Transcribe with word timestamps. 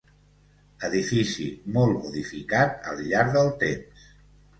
Edifici 0.87 1.45
molt 1.75 1.93
modificat 2.05 2.89
al 2.93 3.03
llarg 3.13 3.37
del 3.37 3.51
temps. 3.65 4.09